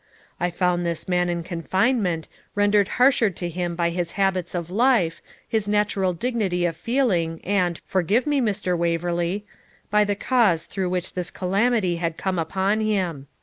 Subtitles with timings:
[0.39, 5.21] I found this man in confinement, rendered harsher to him by his habits of life,
[5.47, 8.75] his natural dignity of feeling, and forgive me, Mr.
[8.75, 9.45] Waverley
[9.91, 13.27] by the cause through which this calamity had come upon him.